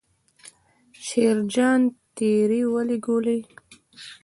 [1.05, 1.81] شیرجان
[2.15, 3.41] تېرې ولي ګولۍ.